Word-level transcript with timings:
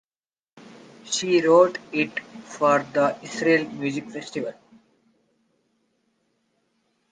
She 1.03 1.45
wrote 1.45 1.77
it 1.91 2.21
for 2.43 2.79
the 2.91 3.15
Israeli 3.21 3.67
Music 3.67 4.09
Festival. 4.09 4.53